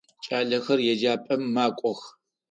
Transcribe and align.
Кӏалэхэр 0.27 0.79
еджапӏэм 0.91 1.41
макӏох. 1.55 2.01